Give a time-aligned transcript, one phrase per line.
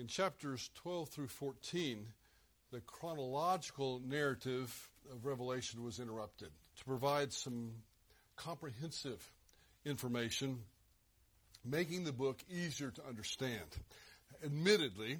[0.00, 2.06] In chapters 12 through 14,
[2.72, 7.72] the chronological narrative of Revelation was interrupted to provide some
[8.34, 9.22] comprehensive
[9.84, 10.60] information,
[11.66, 13.66] making the book easier to understand.
[14.42, 15.18] Admittedly,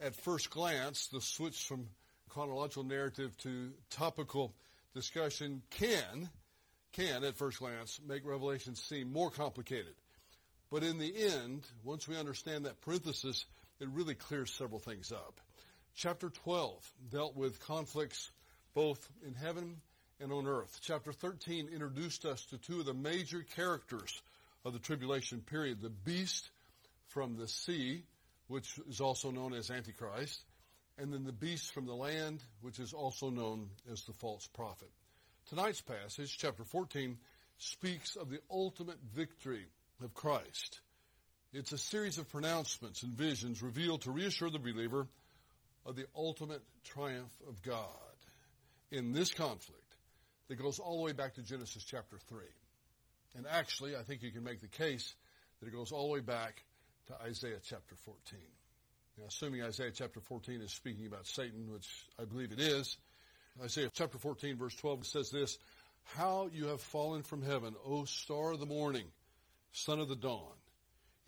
[0.00, 1.88] at first glance, the switch from
[2.30, 4.54] chronological narrative to topical
[4.94, 6.30] discussion can,
[6.92, 9.92] can at first glance, make Revelation seem more complicated.
[10.70, 13.44] But in the end, once we understand that parenthesis,
[13.80, 15.40] it really clears several things up.
[15.94, 18.30] Chapter 12 dealt with conflicts
[18.74, 19.80] both in heaven
[20.20, 20.78] and on earth.
[20.82, 24.22] Chapter 13 introduced us to two of the major characters
[24.64, 26.50] of the tribulation period, the beast
[27.08, 28.02] from the sea,
[28.48, 30.42] which is also known as Antichrist,
[30.98, 34.90] and then the beast from the land, which is also known as the false prophet.
[35.48, 37.16] Tonight's passage, chapter 14,
[37.58, 39.66] speaks of the ultimate victory
[40.02, 40.80] of Christ.
[41.50, 45.06] It's a series of pronouncements and visions revealed to reassure the believer
[45.86, 47.86] of the ultimate triumph of God
[48.90, 49.96] in this conflict
[50.48, 52.38] that goes all the way back to Genesis chapter 3.
[53.34, 55.14] And actually, I think you can make the case
[55.60, 56.62] that it goes all the way back
[57.06, 58.38] to Isaiah chapter 14.
[59.16, 61.88] Now, assuming Isaiah chapter 14 is speaking about Satan, which
[62.20, 62.98] I believe it is,
[63.62, 65.56] Isaiah chapter 14 verse 12 says this,
[66.14, 69.06] How you have fallen from heaven, O star of the morning,
[69.72, 70.57] son of the dawn.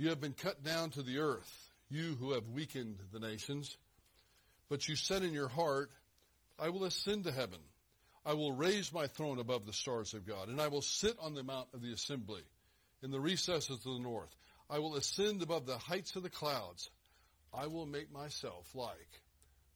[0.00, 3.76] You have been cut down to the earth, you who have weakened the nations.
[4.70, 5.90] But you said in your heart,
[6.58, 7.58] I will ascend to heaven.
[8.24, 11.34] I will raise my throne above the stars of God, and I will sit on
[11.34, 12.40] the mount of the assembly
[13.02, 14.34] in the recesses of the north.
[14.70, 16.88] I will ascend above the heights of the clouds.
[17.52, 19.20] I will make myself like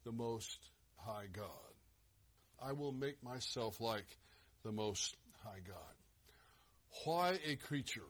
[0.06, 0.59] the most
[0.97, 1.75] high God.
[2.62, 4.09] I will make myself like
[4.64, 7.05] the most high God.
[7.05, 8.09] Why a creature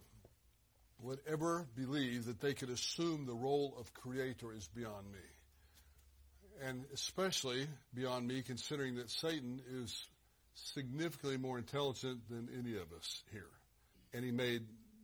[1.01, 5.19] would ever believe that they could assume the role of creator is beyond me
[6.63, 10.07] and especially beyond me, considering that Satan is
[10.55, 13.51] significantly more intelligent than any of us here.
[14.13, 14.63] And he made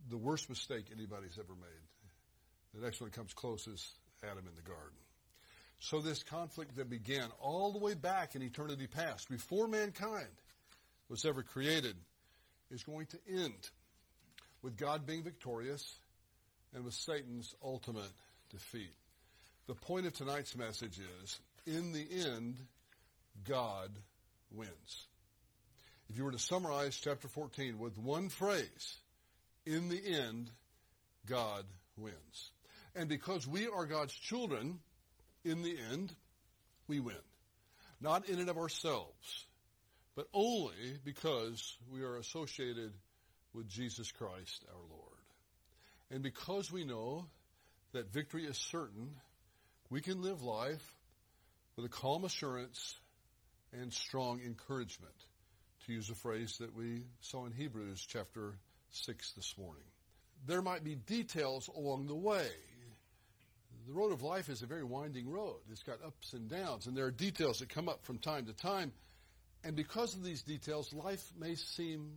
[0.08, 2.74] the worst mistake anybody's ever made.
[2.74, 4.96] The next one comes close is Adam in the garden.
[5.80, 10.28] So this conflict that began all the way back in eternity past, before mankind
[11.08, 11.96] was ever created,
[12.70, 13.70] is going to end
[14.62, 15.98] with God being victorious
[16.74, 18.12] and with Satan's ultimate
[18.50, 18.92] defeat.
[19.66, 22.56] The point of tonight's message is, in the end,
[23.48, 23.90] God
[24.50, 25.06] wins.
[26.08, 28.96] If you were to summarize chapter 14 with one phrase,
[29.64, 30.50] in the end,
[31.26, 31.64] God
[31.96, 32.50] wins.
[32.96, 34.80] And because we are God's children,
[35.44, 36.12] in the end,
[36.88, 37.14] we win.
[38.00, 39.46] Not in and of ourselves,
[40.16, 42.92] but only because we are associated
[43.54, 45.18] with Jesus Christ our Lord.
[46.10, 47.26] And because we know
[47.92, 49.10] that victory is certain,
[49.90, 50.84] we can live life
[51.76, 52.98] with a calm assurance
[53.72, 55.14] and strong encouragement,
[55.86, 58.54] to use a phrase that we saw in Hebrews chapter
[58.90, 59.84] 6 this morning.
[60.46, 62.48] There might be details along the way.
[63.86, 65.56] The road of life is a very winding road.
[65.70, 68.52] It's got ups and downs, and there are details that come up from time to
[68.52, 68.92] time.
[69.64, 72.10] And because of these details, life may seem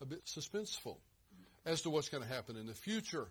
[0.00, 0.96] a bit suspenseful
[1.66, 3.28] as to what's going to happen in the future.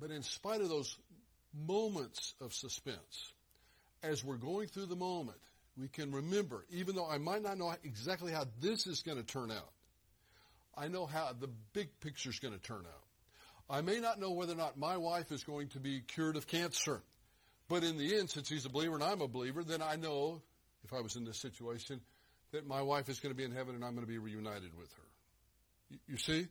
[0.00, 0.96] But in spite of those
[1.54, 3.32] moments of suspense.
[4.02, 5.38] As we're going through the moment,
[5.78, 9.24] we can remember, even though I might not know exactly how this is going to
[9.24, 9.70] turn out,
[10.76, 13.04] I know how the big picture is going to turn out.
[13.70, 16.46] I may not know whether or not my wife is going to be cured of
[16.46, 17.00] cancer.
[17.68, 20.42] But in the end, since he's a believer and I'm a believer, then I know,
[20.84, 22.00] if I was in this situation,
[22.50, 24.76] that my wife is going to be in heaven and I'm going to be reunited
[24.76, 25.11] with her.
[26.06, 26.46] You, see?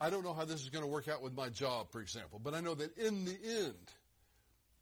[0.00, 2.40] I don't know how this is going to work out with my job, for example,
[2.42, 3.90] but I know that in the end,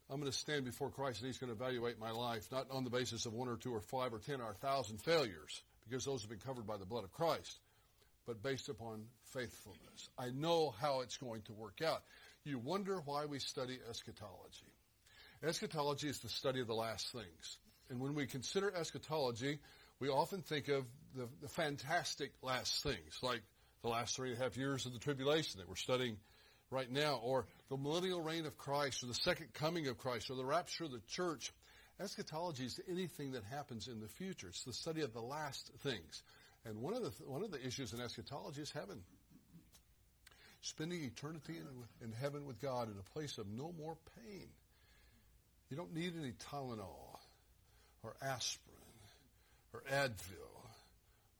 [0.09, 2.83] I'm going to stand before Christ and He's going to evaluate my life, not on
[2.83, 6.05] the basis of one or two or five or ten or a thousand failures, because
[6.05, 7.59] those have been covered by the blood of Christ,
[8.25, 9.03] but based upon
[9.33, 10.09] faithfulness.
[10.17, 12.01] I know how it's going to work out.
[12.43, 14.73] You wonder why we study eschatology.
[15.43, 17.57] Eschatology is the study of the last things.
[17.89, 19.59] And when we consider eschatology,
[19.99, 20.85] we often think of
[21.15, 23.41] the, the fantastic last things, like
[23.81, 26.17] the last three and a half years of the tribulation that we're studying
[26.71, 30.35] right now, or the millennial reign of Christ, or the second coming of Christ, or
[30.35, 31.51] the rapture of the church.
[31.99, 34.47] Eschatology is anything that happens in the future.
[34.49, 36.23] It's the study of the last things.
[36.65, 39.01] And one of the, one of the issues in eschatology is heaven.
[40.61, 44.47] Spending eternity in, in heaven with God in a place of no more pain.
[45.69, 47.17] You don't need any Tylenol,
[48.03, 48.75] or aspirin,
[49.73, 50.59] or Advil,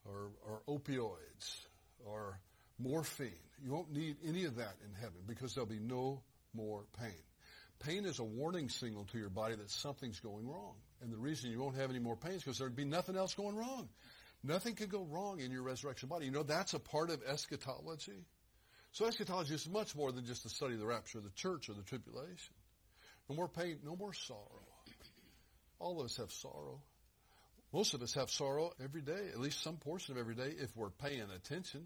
[0.06, 1.65] or, or opioids,
[2.06, 2.40] or
[2.78, 3.34] morphine.
[3.63, 6.22] You won't need any of that in heaven because there'll be no
[6.54, 7.22] more pain.
[7.80, 10.75] Pain is a warning signal to your body that something's going wrong.
[11.01, 13.34] And the reason you won't have any more pain is because there'd be nothing else
[13.34, 13.88] going wrong.
[14.44, 16.25] Nothing could go wrong in your resurrection body.
[16.25, 18.25] You know, that's a part of eschatology.
[18.92, 21.69] So eschatology is much more than just the study of the rapture of the church
[21.69, 22.56] or the tribulation.
[23.30, 24.66] No more pain, no more sorrow.
[25.80, 26.81] All of us have sorrow.
[27.71, 30.75] Most of us have sorrow every day, at least some portion of every day, if
[30.75, 31.86] we're paying attention.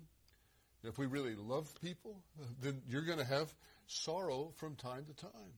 [0.84, 2.18] If we really love people,
[2.62, 3.54] then you're going to have
[3.88, 5.54] sorrow from time to time.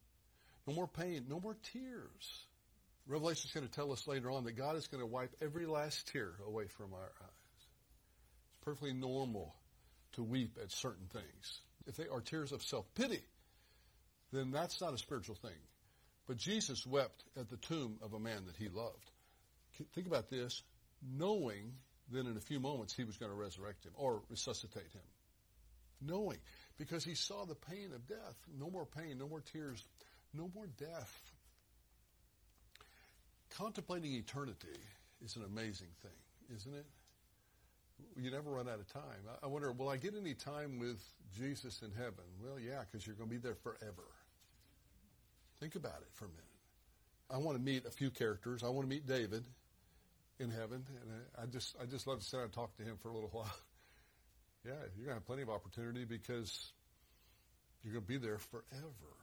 [0.68, 2.45] No more pain, no more tears.
[3.07, 5.68] Revelation is going to tell us later on that God is going to wipe every
[5.68, 7.60] last tear away from our eyes.
[8.50, 9.56] It's perfectly normal
[10.13, 11.62] to weep at certain things.
[11.88, 13.21] If they are tears of self-pity,
[14.31, 15.51] then that's not a spiritual thing.
[16.28, 19.12] But Jesus wept at the tomb of a man that he loved.
[19.94, 20.62] Think about this,
[21.18, 21.74] knowing
[22.12, 25.01] that in a few moments he was going to resurrect him or resuscitate him.
[26.01, 26.38] Knowing,
[26.77, 28.36] because he saw the pain of death.
[28.60, 29.83] No more pain, no more tears,
[30.33, 31.31] no more death.
[33.57, 34.68] Contemplating eternity
[35.24, 36.86] is an amazing thing, isn't it?
[38.18, 39.24] You never run out of time.
[39.42, 41.01] I wonder, will I get any time with
[41.38, 42.25] Jesus in heaven?
[42.44, 44.04] Well, yeah, because you're going to be there forever.
[45.62, 46.44] Think about it for a minute.
[47.31, 48.63] I want to meet a few characters.
[48.63, 49.45] I want to meet David
[50.40, 51.12] in heaven, and
[51.42, 53.56] I just I just love to sit and talk to him for a little while.
[54.66, 56.72] yeah, you're gonna have plenty of opportunity because
[57.84, 59.14] you're gonna be there forever.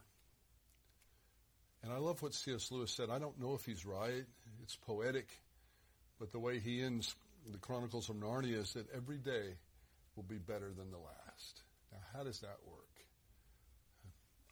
[1.83, 2.71] And I love what C.S.
[2.71, 3.09] Lewis said.
[3.09, 4.23] I don't know if he's right.
[4.61, 5.27] It's poetic,
[6.17, 7.13] but the way he ends
[7.51, 9.55] the Chronicles of Narnia is that every day
[10.15, 11.61] will be better than the last.
[11.91, 12.79] Now, how does that work?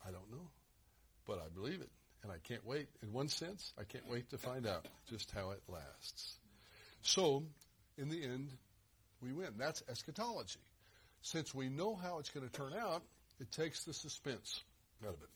[0.06, 0.50] I don't know,
[1.25, 1.90] but I believe it.
[2.24, 2.88] And I can't wait.
[3.02, 6.38] In one sense, I can't wait to find out just how it lasts.
[7.01, 7.44] So,
[7.98, 8.50] in the end,
[9.21, 9.53] we win.
[9.57, 10.59] That's eschatology.
[11.21, 13.03] Since we know how it's going to turn out,
[13.39, 14.62] it takes the suspense
[15.03, 15.30] out of it.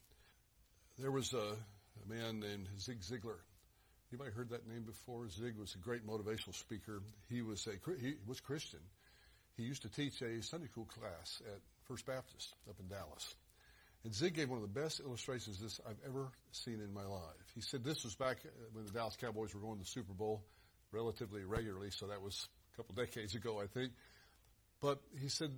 [1.00, 3.38] There was a, a man named Zig Ziglar.
[4.12, 5.28] Anybody heard that name before?
[5.30, 7.02] Zig was a great motivational speaker.
[7.30, 8.80] He was a he was Christian.
[9.58, 13.36] He used to teach a Sunday school class at First Baptist up in Dallas.
[14.04, 17.06] And Zig gave one of the best illustrations of this I've ever seen in my
[17.06, 17.52] life.
[17.56, 20.14] He said this was back uh, when the Dallas Cowboys were going to the Super
[20.14, 20.44] Bowl
[20.96, 23.92] relatively regularly, so that was a couple decades ago, I think.
[24.82, 25.52] But he said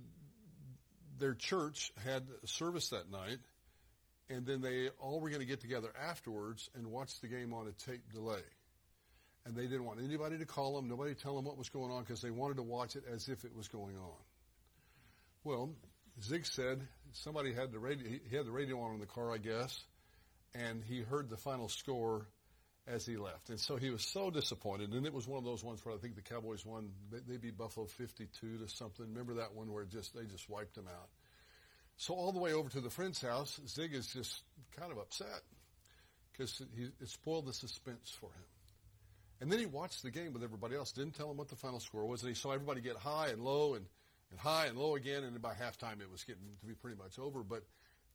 [1.18, 3.38] their church had service that night,
[4.28, 7.68] and then they all were going to get together afterwards and watch the game on
[7.68, 8.42] a tape delay.
[9.46, 11.90] And they didn't want anybody to call them, nobody to tell them what was going
[11.90, 14.18] on, because they wanted to watch it as if it was going on.
[15.44, 15.70] Well,
[16.22, 19.38] Zig said somebody had the radio, he had the radio on in the car, I
[19.38, 19.84] guess,
[20.54, 22.26] and he heard the final score
[22.88, 23.50] as he left.
[23.50, 24.92] And so he was so disappointed.
[24.92, 27.56] And it was one of those ones where I think the Cowboys won, they beat
[27.56, 29.06] Buffalo 52 to something.
[29.06, 31.08] Remember that one where just, they just wiped them out.
[31.96, 34.42] So all the way over to the friend's house, Zig is just
[34.78, 35.42] kind of upset
[36.32, 38.44] because it spoiled the suspense for him.
[39.40, 41.80] And then he watched the game with everybody else, didn't tell him what the final
[41.80, 43.86] score was, and he saw everybody get high and low and,
[44.30, 47.18] and high and low again, and by halftime it was getting to be pretty much
[47.18, 47.42] over.
[47.42, 47.64] But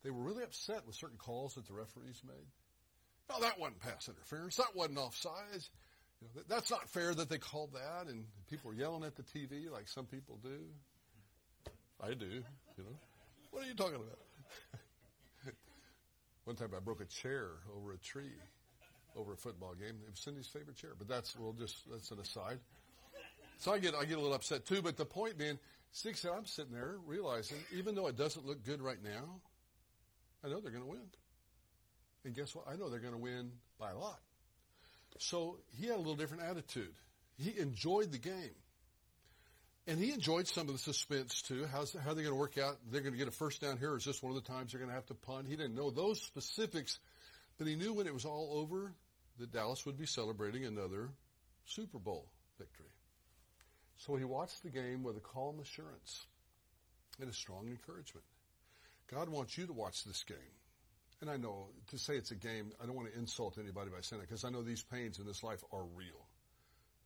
[0.04, 2.48] they were really upset with certain calls that the referees made.
[3.30, 4.58] No, that wasn't pass interference.
[4.58, 5.70] That wasn't offsides.
[6.22, 9.24] You know, that's not fair that they called that, and people are yelling at the
[9.24, 10.60] TV like some people do.
[12.02, 12.98] I do, you know.
[13.52, 14.20] What are you talking about?
[16.46, 18.34] One time I broke a chair over a tree
[19.16, 19.96] over a football game.
[20.06, 22.60] It was Cindy's favorite chair, but that's we'll just that's an aside.
[23.58, 24.82] So I get I get a little upset too.
[24.82, 25.60] But the point being,
[25.92, 29.40] six I'm sitting there realizing, even though it doesn't look good right now,
[30.44, 31.08] I know they're going to win.
[32.26, 32.66] And guess what?
[32.68, 34.20] I know they're going to win by a lot.
[35.20, 36.94] So he had a little different attitude.
[37.38, 38.56] He enjoyed the game.
[39.86, 41.66] And he enjoyed some of the suspense too.
[41.70, 42.78] How's, how are they going to work out?
[42.90, 43.96] They're going to get a first down here.
[43.98, 45.48] Is this one of the times they're going to have to punt?
[45.48, 47.00] He didn't know those specifics,
[47.58, 48.94] but he knew when it was all over
[49.40, 51.10] that Dallas would be celebrating another
[51.66, 52.28] Super Bowl
[52.58, 52.86] victory.
[53.98, 56.26] So he watched the game with a calm assurance
[57.20, 58.26] and a strong encouragement.
[59.12, 60.38] God wants you to watch this game
[61.24, 64.02] and I know to say it's a game, I don't want to insult anybody by
[64.02, 66.28] saying that because I know these pains in this life are real.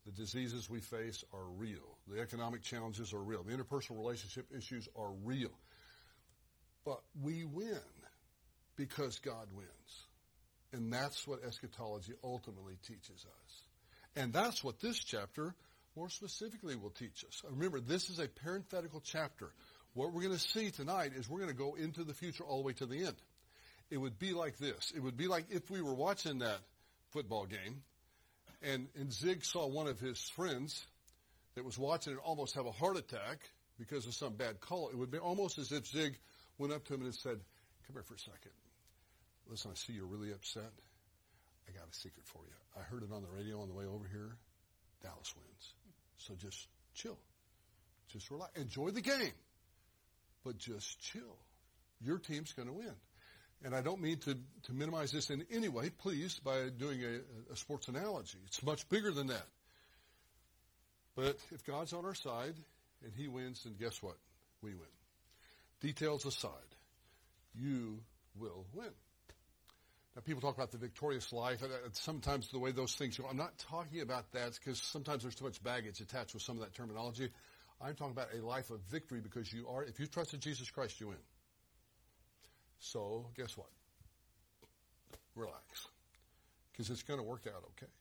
[0.08, 1.98] The diseases we face are real.
[2.08, 3.44] The economic challenges are real.
[3.44, 5.52] The interpersonal relationship issues are real.
[6.84, 7.78] But we win
[8.76, 9.70] because God wins.
[10.74, 13.62] And that's what eschatology ultimately teaches us.
[14.16, 15.54] And that's what this chapter
[15.96, 17.44] more specifically will teach us.
[17.52, 19.52] Remember, this is a parenthetical chapter.
[19.94, 22.58] What we're going to see tonight is we're going to go into the future all
[22.58, 23.16] the way to the end
[23.90, 24.92] it would be like this.
[24.96, 26.60] It would be like if we were watching that
[27.12, 27.84] football game
[28.62, 30.86] and, and Zig saw one of his friends
[31.56, 33.40] that was watching it almost have a heart attack
[33.78, 34.90] because of some bad call.
[34.90, 36.18] It would be almost as if Zig
[36.58, 37.40] went up to him and said,
[37.86, 38.52] come here for a second.
[39.50, 40.72] Listen, I see you're really upset.
[41.68, 42.80] I got a secret for you.
[42.80, 44.36] I heard it on the radio on the way over here.
[45.04, 45.74] Dallas wins.
[46.18, 47.18] So just chill.
[48.12, 48.52] Just relax.
[48.60, 49.34] Enjoy the game.
[50.44, 51.38] But just chill.
[52.02, 52.94] Your team's going to win.
[53.66, 57.54] And I don't mean to, to minimize this in any way, please, by doing a,
[57.54, 58.38] a sports analogy.
[58.46, 59.48] It's much bigger than that.
[61.16, 62.54] But if God's on our side
[63.04, 64.18] and He wins, then guess what?
[64.62, 64.88] We win.
[65.82, 66.52] Details aside,
[67.56, 68.00] you
[68.40, 68.92] will win.
[70.16, 73.28] Now, people talk about the victorious life, and sometimes the way those things go.
[73.30, 76.64] I'm not talking about that because sometimes there's too much baggage attached with some of
[76.64, 77.30] that terminology.
[77.80, 81.00] I'm talking about a life of victory because you are, if you trusted Jesus Christ,
[81.00, 81.18] you win.
[82.80, 83.70] So, guess what?
[85.36, 85.88] Relax.
[86.72, 87.92] Because it's going to work out okay.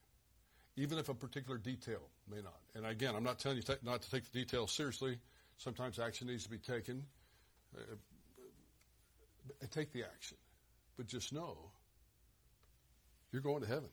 [0.77, 2.61] Even if a particular detail may not.
[2.75, 5.19] And again, I'm not telling you not to take the details seriously.
[5.57, 7.03] Sometimes action needs to be taken.
[7.77, 7.81] Uh,
[9.71, 10.37] take the action.
[10.97, 11.57] But just know
[13.33, 13.89] you're going to heaven.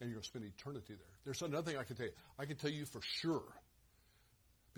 [0.00, 1.18] And you're going to spend eternity there.
[1.24, 2.12] There's another thing I can tell you.
[2.38, 3.42] I can tell you for sure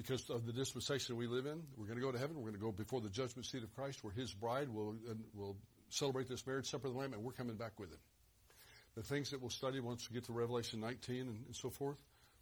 [0.02, 1.60] because of the dispensation we live in.
[1.76, 2.36] We're going to go to heaven.
[2.36, 4.94] We're going to go before the judgment seat of Christ, where His bride will
[5.34, 5.56] will
[5.90, 7.98] celebrate this marriage supper of the Lamb, and we're coming back with Him.
[8.94, 11.98] The things that we'll study once we get to Revelation 19 and, and so forth,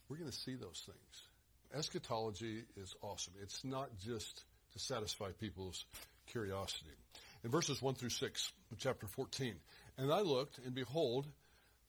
[0.08, 1.22] we're going to see those things.
[1.74, 3.34] Eschatology is awesome.
[3.42, 5.84] It's not just to satisfy people's
[6.28, 6.92] curiosity.
[7.42, 9.54] In verses 1 through 6 of chapter 14,
[9.98, 11.26] and I looked, and behold,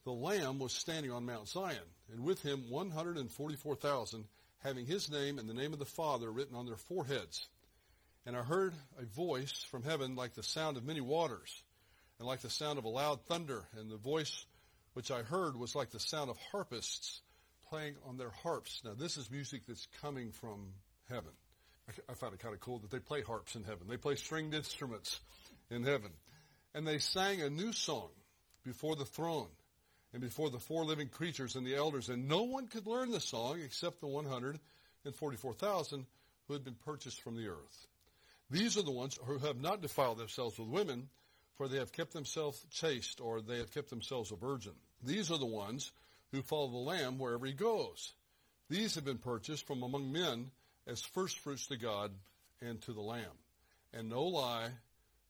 [0.03, 1.77] the Lamb was standing on Mount Zion,
[2.11, 4.25] and with him 144,000
[4.63, 7.47] having his name and the name of the Father written on their foreheads.
[8.25, 11.63] And I heard a voice from heaven like the sound of many waters,
[12.19, 14.45] and like the sound of a loud thunder, and the voice
[14.93, 17.21] which I heard was like the sound of harpists
[17.69, 18.81] playing on their harps.
[18.83, 20.73] Now this is music that's coming from
[21.09, 21.31] heaven.
[22.07, 23.87] I, found it kind of cool that they play harps in heaven.
[23.87, 25.19] They play stringed instruments
[25.71, 26.11] in heaven.
[26.75, 28.09] And they sang a new song
[28.63, 29.47] before the throne
[30.13, 33.19] and before the four living creatures and the elders, and no one could learn the
[33.19, 36.05] song except the 144,000
[36.47, 37.87] who had been purchased from the earth.
[38.49, 41.09] These are the ones who have not defiled themselves with women,
[41.57, 44.73] for they have kept themselves chaste, or they have kept themselves a virgin.
[45.03, 45.91] These are the ones
[46.31, 48.13] who follow the Lamb wherever he goes.
[48.69, 50.49] These have been purchased from among men
[50.87, 52.11] as firstfruits to God
[52.61, 53.25] and to the Lamb.
[53.93, 54.69] And no lie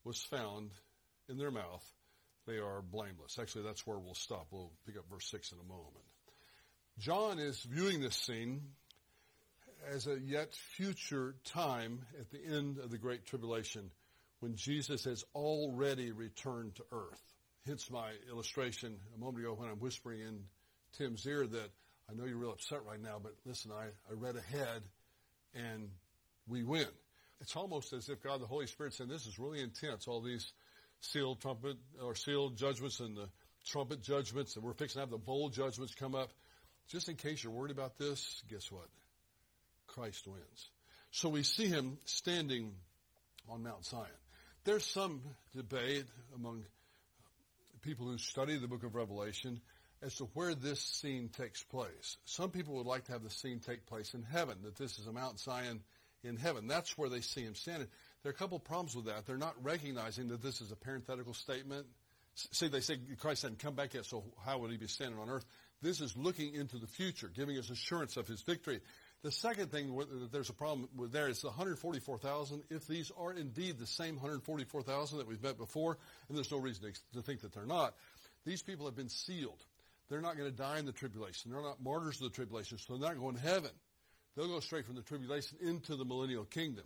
[0.03, 0.71] was found
[1.27, 1.85] in their mouth
[2.49, 3.37] they are blameless.
[3.39, 4.47] Actually, that's where we'll stop.
[4.51, 6.05] We'll pick up verse 6 in a moment.
[6.97, 8.61] John is viewing this scene
[9.87, 13.91] as a yet future time at the end of the Great Tribulation
[14.39, 17.21] when Jesus has already returned to earth.
[17.65, 20.39] Hence my illustration a moment ago when I'm whispering in
[20.97, 21.69] Tim's ear that
[22.09, 24.81] I know you're real upset right now, but listen, I, I read ahead
[25.53, 25.89] and
[26.47, 26.87] we win.
[27.41, 30.51] It's almost as if God the Holy Spirit said, this is really intense, all these
[31.01, 33.29] sealed trumpet or sealed judgments and the
[33.65, 36.31] trumpet judgments, and we're fixing to have the bowl judgments come up.
[36.87, 38.87] Just in case you're worried about this, guess what?
[39.87, 40.69] Christ wins.
[41.11, 42.71] So we see him standing
[43.47, 44.05] on Mount Zion.
[44.63, 45.21] There's some
[45.55, 46.63] debate among
[47.81, 49.61] people who study the book of Revelation
[50.01, 52.17] as to where this scene takes place.
[52.25, 55.07] Some people would like to have the scene take place in heaven, that this is
[55.07, 55.81] a Mount Zion
[56.23, 56.67] in heaven.
[56.67, 57.87] That's where they see him standing.
[58.23, 59.25] There are a couple problems with that.
[59.25, 61.87] They're not recognizing that this is a parenthetical statement.
[62.35, 65.29] See, they say Christ hadn't come back yet, so how would he be standing on
[65.29, 65.45] earth?
[65.81, 68.81] This is looking into the future, giving us assurance of his victory.
[69.23, 72.63] The second thing that there's a problem with there is the 144,000.
[72.69, 75.97] If these are indeed the same 144,000 that we've met before,
[76.27, 77.95] and there's no reason to think that they're not,
[78.45, 79.61] these people have been sealed.
[80.09, 81.51] They're not going to die in the tribulation.
[81.51, 83.71] They're not martyrs of the tribulation, so they're not going to heaven.
[84.35, 86.85] They'll go straight from the tribulation into the millennial kingdom.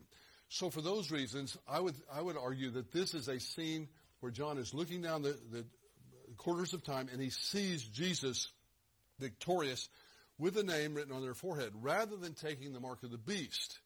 [0.54, 3.88] So for those reasons, I would, I would argue that this is a scene
[4.20, 5.66] where John is looking down the, the
[6.38, 8.50] quarters of time and he sees Jesus
[9.20, 9.90] victorious
[10.38, 11.72] with a name written on their forehead.
[11.82, 13.80] Rather than taking the mark of the beast,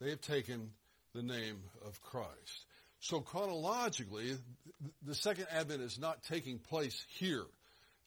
[0.00, 0.70] they have taken
[1.14, 2.64] the name of Christ.
[3.00, 4.38] So chronologically,
[5.02, 7.44] the second advent is not taking place here.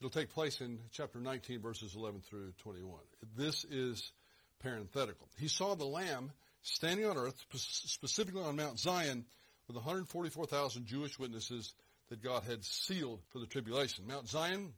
[0.00, 2.98] It'll take place in chapter 19 verses 11 through 21.
[3.36, 4.10] This is
[4.58, 5.28] parenthetical.
[5.38, 6.32] He saw the lamb
[6.64, 9.24] standing on earth, specifically on Mount Zion,
[9.68, 11.74] with 144,000 Jewish witnesses
[12.08, 14.06] that God had sealed for the tribulation.
[14.06, 14.72] Mount Zion,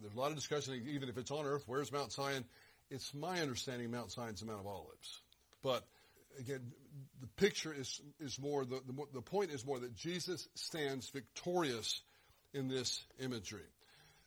[0.00, 2.44] there's a lot of discussion, even if it's on earth, where's Mount Zion?
[2.90, 5.20] It's my understanding Mount Zion's the Mount of Olives.
[5.62, 5.84] But
[6.38, 6.72] again,
[7.20, 12.02] the picture is, is more, the, the, the point is more that Jesus stands victorious
[12.54, 13.66] in this imagery.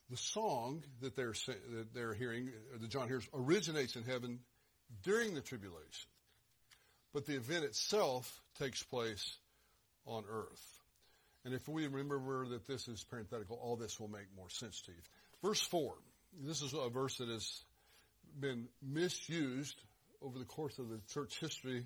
[0.10, 1.34] The song that they're,
[1.75, 4.40] that they're hearing, that John hears, originates in heaven
[5.02, 6.10] during the tribulation
[7.13, 9.38] but the event itself takes place
[10.05, 10.79] on earth.
[11.46, 14.91] And if we remember that this is parenthetical, all this will make more sense to
[14.91, 14.98] you.
[15.41, 15.93] Verse 4.
[16.41, 17.63] This is a verse that has
[18.39, 19.79] been misused
[20.22, 21.86] over the course of the church history,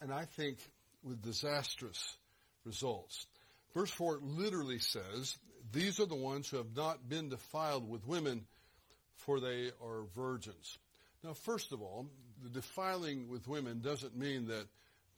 [0.00, 0.58] and I think
[1.02, 2.16] with disastrous
[2.64, 3.26] results.
[3.74, 5.36] Verse 4 literally says,
[5.72, 8.44] These are the ones who have not been defiled with women,
[9.16, 10.78] for they are virgins.
[11.24, 12.06] Now, first of all,
[12.42, 14.66] the defiling with women doesn't mean that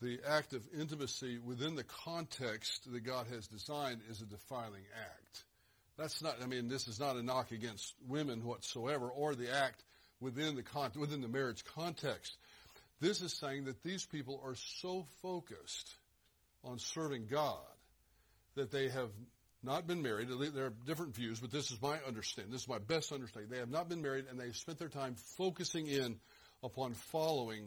[0.02, 5.44] the act of intimacy within the context that God has designed is a defiling act.
[5.96, 9.82] That's not, I mean, this is not a knock against women whatsoever or the act
[10.20, 12.36] within the, con- within the marriage context.
[13.00, 15.94] This is saying that these people are so focused
[16.64, 17.58] on serving God
[18.54, 19.10] that they have
[19.62, 20.28] not been married.
[20.54, 22.52] There are different views, but this is my understanding.
[22.52, 23.50] This is my best understanding.
[23.50, 26.16] They have not been married and they've spent their time focusing in
[26.66, 27.64] upon following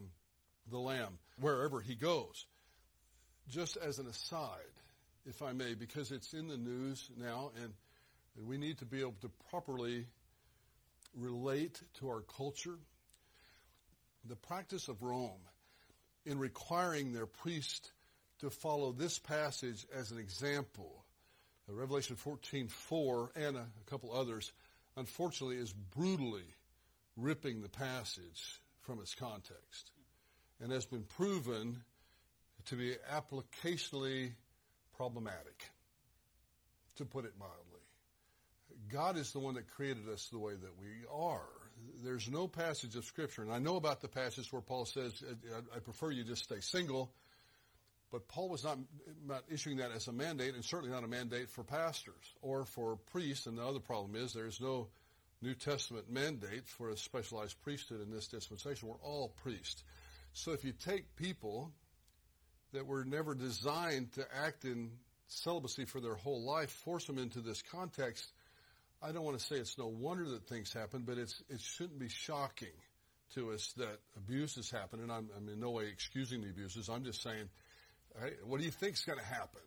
[0.69, 2.45] the Lamb wherever he goes.
[3.49, 4.59] Just as an aside,
[5.25, 7.73] if I may, because it's in the news now and,
[8.37, 10.05] and we need to be able to properly
[11.15, 12.77] relate to our culture.
[14.25, 15.41] The practice of Rome
[16.25, 17.91] in requiring their priest
[18.39, 21.03] to follow this passage as an example,
[21.67, 24.51] uh, Revelation 14:4 and a couple others,
[24.95, 26.55] unfortunately is brutally
[27.15, 29.91] ripping the passage from its context
[30.61, 31.83] and has been proven
[32.65, 34.31] to be applicationally
[34.95, 35.69] problematic,
[36.97, 37.55] to put it mildly.
[38.91, 41.47] God is the one that created us the way that we are.
[42.03, 45.23] There's no passage of Scripture, and I know about the passage where Paul says,
[45.73, 47.11] I prefer you just stay single,
[48.11, 48.79] but Paul was not,
[49.25, 52.97] not issuing that as a mandate, and certainly not a mandate for pastors or for
[53.11, 54.87] priests, and the other problem is there's no
[55.41, 58.89] New Testament mandates for a specialized priesthood in this dispensation.
[58.89, 59.83] We're all priests.
[60.33, 61.71] So if you take people
[62.73, 64.91] that were never designed to act in
[65.27, 68.31] celibacy for their whole life, force them into this context,
[69.01, 71.99] I don't want to say it's no wonder that things happen, but it's, it shouldn't
[71.99, 72.67] be shocking
[73.35, 75.03] to us that abuse has happened.
[75.03, 76.89] And I'm, I'm in no way excusing the abuses.
[76.89, 77.49] I'm just saying,
[78.43, 79.61] what do you think is going to happen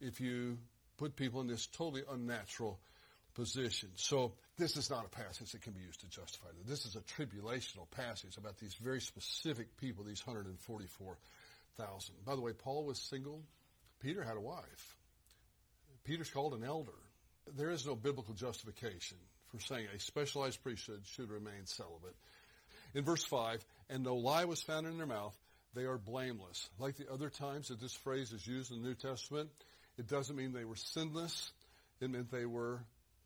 [0.00, 0.58] if you
[0.98, 2.78] put people in this totally unnatural
[3.34, 3.90] position?
[3.94, 6.68] So this is not a passage that can be used to justify that.
[6.68, 12.14] This is a tribulational passage about these very specific people, these 144,000.
[12.24, 13.42] By the way, Paul was single.
[14.00, 14.96] Peter had a wife.
[16.04, 16.92] Peter's called an elder
[17.56, 19.18] there is no biblical justification
[19.48, 22.14] for saying a specialized priesthood should remain celibate.
[22.94, 25.36] In verse 5, and no lie was found in their mouth,
[25.74, 26.68] they are blameless.
[26.78, 29.50] Like the other times that this phrase is used in the New Testament,
[29.98, 31.52] it doesn't mean they were sinless.
[32.00, 32.80] It meant they were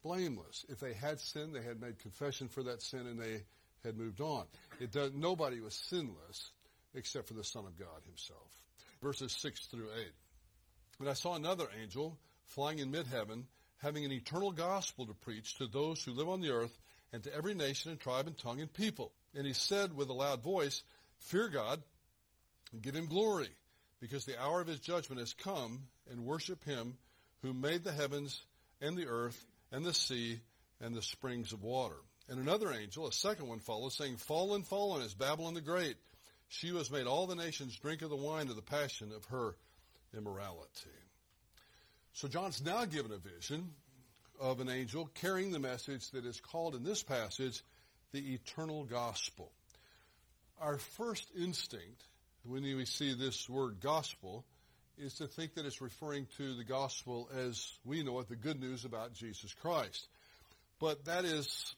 [0.05, 0.65] blameless.
[0.69, 3.43] If they had sinned, they had made confession for that sin and they
[3.83, 4.45] had moved on.
[4.79, 6.51] It does, nobody was sinless
[6.95, 8.51] except for the Son of God himself.
[9.03, 10.07] Verses 6 through 8.
[11.01, 13.47] And I saw another angel flying in mid-heaven
[13.79, 16.79] having an eternal gospel to preach to those who live on the earth
[17.13, 19.13] and to every nation and tribe and tongue and people.
[19.35, 20.83] And he said with a loud voice,
[21.19, 21.83] Fear God
[22.73, 23.51] and give him glory,
[24.01, 26.97] because the hour of his judgment has come, and worship him
[27.43, 28.41] who made the heavens
[28.81, 30.39] and the earth and the sea
[30.81, 31.97] and the springs of water.
[32.29, 35.97] And another angel, a second one follows, saying, Fallen, fallen is Babylon the Great.
[36.49, 39.25] She who has made all the nations drink of the wine of the passion of
[39.27, 39.57] her
[40.17, 40.91] immorality.
[42.13, 43.73] So John's now given a vision
[44.41, 47.63] of an angel carrying the message that is called in this passage
[48.13, 49.51] the eternal gospel.
[50.61, 52.01] Our first instinct
[52.45, 54.45] when we see this word gospel
[54.99, 58.61] is to think that it's referring to the gospel as we know it, the good
[58.61, 60.09] news about Jesus Christ.
[60.79, 61.75] But that is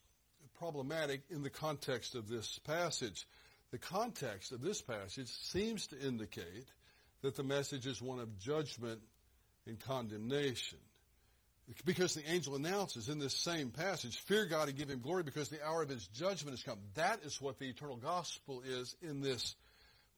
[0.59, 3.27] problematic in the context of this passage.
[3.71, 6.67] The context of this passage seems to indicate
[7.23, 9.01] that the message is one of judgment
[9.67, 10.79] and condemnation.
[11.85, 15.49] Because the angel announces in this same passage, fear God and give him glory because
[15.49, 16.79] the hour of his judgment has come.
[16.95, 19.57] That is what the eternal gospel is in this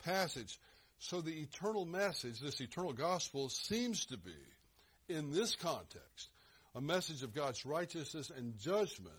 [0.04, 0.58] passage.
[0.98, 4.34] So the eternal message, this eternal gospel seems to be,
[5.08, 6.28] in this context,
[6.74, 9.14] a message of God's righteousness and judgment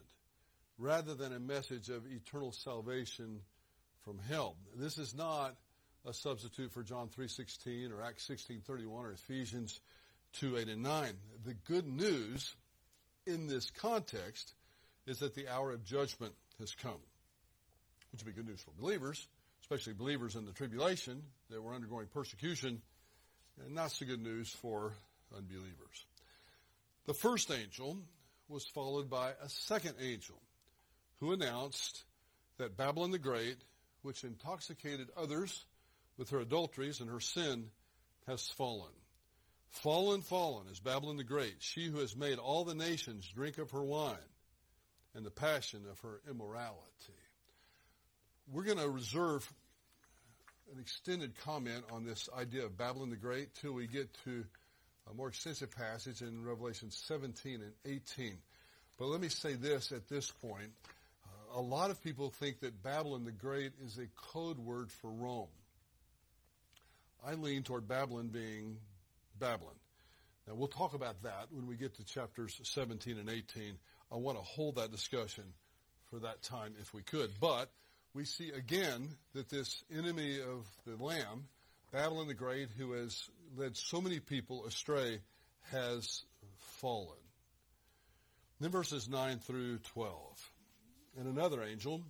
[0.78, 3.40] rather than a message of eternal salvation
[4.04, 4.56] from hell.
[4.76, 5.56] This is not
[6.06, 9.80] a substitute for John 3.16 or Acts 16.31 or Ephesians
[10.42, 11.14] 2.8 and 9.
[11.46, 12.56] The good news
[13.26, 14.54] in this context
[15.06, 17.00] is that the hour of judgment has come,
[18.12, 19.28] which would be good news for believers,
[19.70, 22.82] especially believers in the tribulation that were undergoing persecution,
[23.64, 24.94] and not so good news for
[25.38, 26.06] unbelievers.
[27.06, 28.00] The first angel
[28.48, 30.42] was followed by a second angel
[31.20, 32.04] who announced
[32.58, 33.58] that Babylon the Great,
[34.02, 35.66] which intoxicated others
[36.18, 37.66] with her adulteries and her sin,
[38.26, 38.90] has fallen.
[39.70, 43.70] Fallen, fallen is Babylon the Great, she who has made all the nations drink of
[43.70, 44.18] her wine
[45.14, 47.14] and the passion of her immorality.
[48.52, 49.48] We're going to reserve
[50.74, 54.46] an extended comment on this idea of Babylon the Great till we get to
[55.10, 58.38] a more extensive passage in Revelation 17 and 18.
[58.98, 60.72] But let me say this at this point.
[61.26, 65.10] Uh, a lot of people think that Babylon the Great is a code word for
[65.10, 65.48] Rome.
[67.26, 68.78] I lean toward Babylon being
[69.40, 69.76] Babylon.
[70.48, 73.78] Now we'll talk about that when we get to chapters 17 and 18.
[74.12, 75.44] I want to hold that discussion
[76.10, 77.32] for that time if we could.
[77.40, 77.70] But
[78.14, 81.48] we see again that this enemy of the Lamb,
[81.92, 85.20] Babylon the Great, who has led so many people astray,
[85.72, 86.24] has
[86.80, 87.18] fallen.
[88.60, 90.52] Then verses 9 through 12.
[91.18, 92.02] And another angel,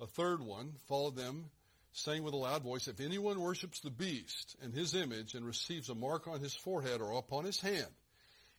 [0.00, 1.50] a third one, followed them,
[1.92, 5.88] saying with a loud voice, If anyone worships the beast and his image and receives
[5.88, 7.86] a mark on his forehead or upon his hand,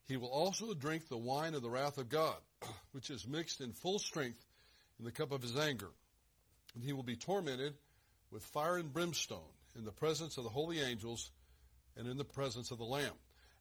[0.07, 2.37] he will also drink the wine of the wrath of God,
[2.91, 4.43] which is mixed in full strength
[4.99, 5.89] in the cup of his anger
[6.77, 7.73] and he will be tormented
[8.29, 9.39] with fire and brimstone
[9.75, 11.31] in the presence of the holy angels
[11.97, 13.15] and in the presence of the Lamb.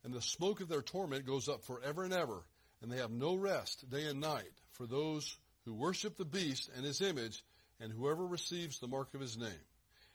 [0.05, 2.44] And the smoke of their torment goes up forever and ever,
[2.83, 6.85] and they have no rest day and night for those who worship the beast and
[6.85, 7.42] his image,
[7.81, 9.64] and whoever receives the mark of his name.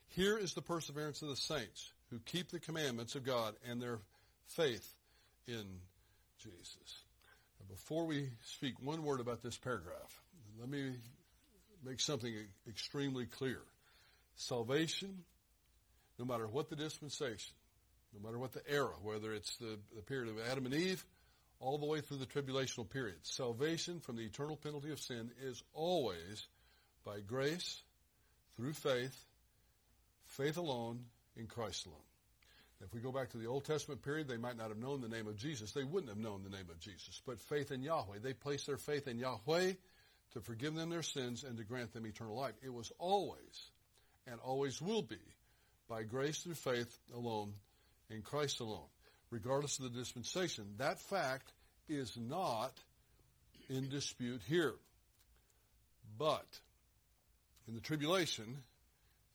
[0.10, 3.98] Here is the perseverance of the saints who keep the commandments of God and their
[4.46, 4.88] faith
[5.48, 5.66] in
[6.38, 7.04] Jesus.
[7.68, 10.22] Before we speak one word about this paragraph,
[10.60, 10.92] let me
[11.84, 12.34] make something
[12.68, 13.60] extremely clear.
[14.36, 15.24] Salvation,
[16.20, 17.54] no matter what the dispensation,
[18.14, 21.04] no matter what the era, whether it's the, the period of Adam and Eve,
[21.60, 25.62] all the way through the tribulational period, salvation from the eternal penalty of sin is
[25.74, 26.48] always
[27.06, 27.82] by grace,
[28.56, 29.26] through faith,
[30.26, 31.06] faith alone,
[31.38, 31.98] in Christ alone.
[32.84, 35.08] If we go back to the Old Testament period, they might not have known the
[35.08, 35.72] name of Jesus.
[35.72, 37.22] They wouldn't have known the name of Jesus.
[37.26, 38.20] But faith in Yahweh.
[38.22, 39.74] They placed their faith in Yahweh
[40.34, 42.54] to forgive them their sins and to grant them eternal life.
[42.64, 43.72] It was always
[44.28, 45.20] and always will be
[45.90, 47.54] by grace through faith alone
[48.10, 48.88] in Christ alone,
[49.30, 50.66] regardless of the dispensation.
[50.78, 51.52] That fact
[51.90, 52.74] is not
[53.70, 54.76] in dispute here.
[56.18, 56.48] But
[57.68, 58.58] in the tribulation,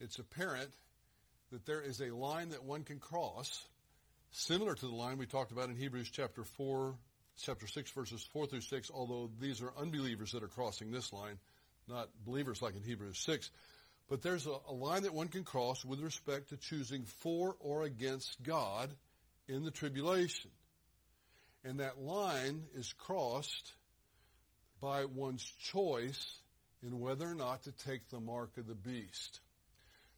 [0.01, 0.71] it's apparent
[1.53, 3.63] that there is a line that one can cross,
[4.31, 6.95] similar to the line we talked about in Hebrews chapter 4,
[7.43, 11.39] chapter 6, verses 4 through 6, although these are unbelievers that are crossing this line,
[11.89, 13.51] not believers like in Hebrews 6.
[14.09, 17.83] But there's a, a line that one can cross with respect to choosing for or
[17.83, 18.91] against God
[19.49, 20.51] in the tribulation.
[21.65, 23.73] And that line is crossed
[24.81, 26.39] by one's choice
[26.83, 29.41] in whether or not to take the mark of the beast.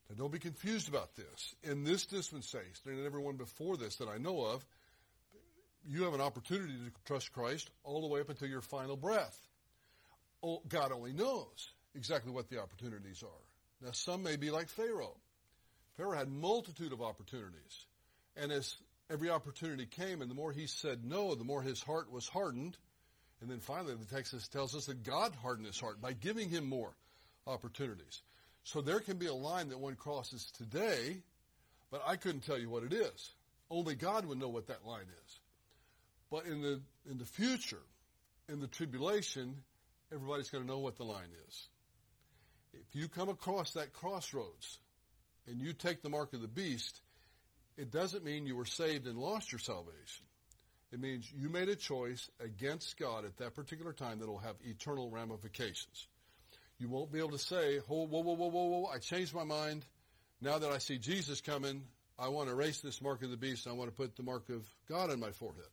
[0.09, 1.55] Now don't be confused about this.
[1.63, 4.65] In this dispensation, and everyone before this that I know of,
[5.89, 9.37] you have an opportunity to trust Christ all the way up until your final breath.
[10.43, 13.85] Oh, God only knows exactly what the opportunities are.
[13.87, 15.17] Now, some may be like Pharaoh.
[15.97, 17.87] Pharaoh had multitude of opportunities.
[18.37, 18.77] And as
[19.11, 22.77] every opportunity came, and the more he said no, the more his heart was hardened.
[23.41, 26.69] And then finally, the text tells us that God hardened his heart by giving him
[26.69, 26.93] more
[27.47, 28.21] opportunities.
[28.65, 31.17] So there can be a line that one crosses today,
[31.91, 33.33] but I couldn't tell you what it is.
[33.71, 35.41] Only God would know what that line is.
[36.31, 37.83] But in the, in the future,
[38.49, 39.63] in the tribulation,
[40.13, 41.69] everybody's going to know what the line is.
[42.73, 44.79] If you come across that crossroads
[45.47, 47.01] and you take the mark of the beast,
[47.77, 50.27] it doesn't mean you were saved and lost your salvation.
[50.93, 54.57] It means you made a choice against God at that particular time that will have
[54.65, 56.07] eternal ramifications.
[56.79, 59.45] You won't be able to say, whoa, whoa, whoa, whoa, whoa, whoa, I changed my
[59.45, 59.85] mind.
[60.41, 61.83] Now that I see Jesus coming,
[62.19, 63.67] I want to erase this mark of the beast.
[63.67, 65.67] I want to put the mark of God on my forehead.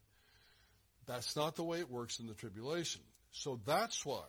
[1.08, 3.02] That's not the way it works in the tribulation.
[3.32, 4.24] So that's why,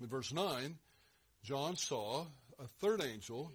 [0.00, 0.76] in verse 9,
[1.44, 2.26] John saw
[2.58, 3.50] a third angel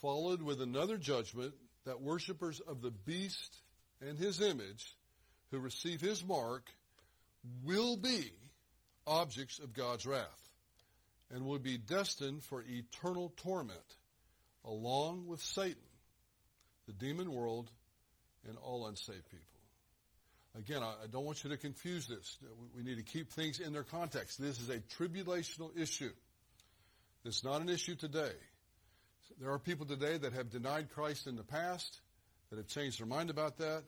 [0.00, 1.54] followed with another judgment
[1.84, 3.56] that worshippers of the beast
[4.00, 4.96] and his image
[5.50, 6.68] who receive his mark
[7.64, 8.32] will be
[9.06, 10.50] objects of God's wrath
[11.32, 13.96] and will be destined for eternal torment
[14.64, 15.76] along with Satan,
[16.86, 17.70] the demon world,
[18.48, 19.55] and all unsaved people.
[20.58, 22.38] Again, I, don't want you to confuse this.
[22.74, 24.40] We need to keep things in their context.
[24.40, 26.12] This is a tribulational issue.
[27.24, 28.32] It's not an issue today.
[29.40, 32.00] There are people today that have denied Christ in the past,
[32.50, 33.82] that have changed their mind about that,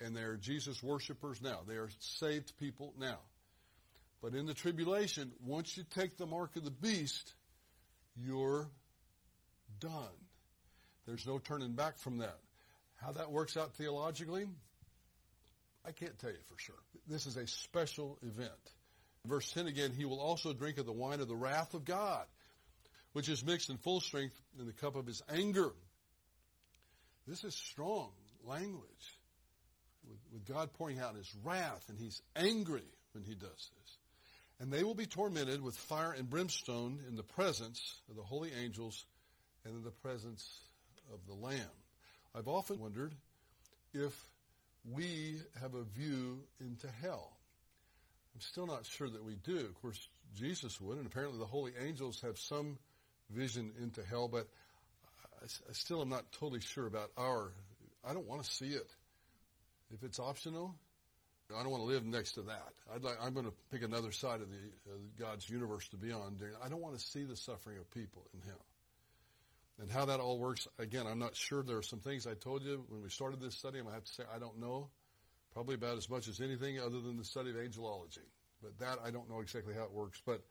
[0.00, 1.60] and they're Jesus worshipers now.
[1.66, 3.18] They are saved people now.
[4.22, 7.32] But in the tribulation, once you take the mark of the beast,
[8.14, 8.68] you're
[9.80, 9.90] done.
[11.06, 12.38] There's no turning back from that.
[12.96, 14.46] How that works out theologically,
[15.86, 16.76] I can't tell you for sure.
[17.08, 18.50] This is a special event.
[19.26, 22.24] Verse 10 again, he will also drink of the wine of the wrath of God,
[23.12, 25.70] which is mixed in full strength in the cup of his anger.
[27.26, 28.10] This is strong
[28.44, 29.18] language
[30.08, 33.98] with, with God pouring out his wrath, and he's angry when he does this.
[34.60, 38.50] And they will be tormented with fire and brimstone in the presence of the holy
[38.62, 39.04] angels
[39.64, 40.48] and in the presence
[41.12, 41.60] of the Lamb.
[42.34, 43.14] I've often wondered
[43.92, 44.12] if
[44.90, 47.36] we have a view into hell.
[48.34, 49.58] I'm still not sure that we do.
[49.58, 52.78] Of course, Jesus would, and apparently the holy angels have some
[53.30, 54.48] vision into hell, but
[55.40, 57.52] I, I still am not totally sure about our.
[58.04, 58.90] I don't want to see it.
[59.92, 60.74] If it's optional,
[61.54, 62.72] I don't want to live next to that.
[62.94, 66.10] I'd Like, I'm going to pick another side of the uh, God's universe to be
[66.10, 66.38] on.
[66.64, 68.64] I don't want to see the suffering of people in hell.
[69.80, 71.62] And how that all works, again, I'm not sure.
[71.62, 73.80] There are some things I told you when we started this study.
[73.80, 74.88] To have to say I don't know,
[75.52, 78.26] probably about as much as anything other than the study of angelology.
[78.62, 80.20] But that I don't know exactly how it works.
[80.24, 80.42] But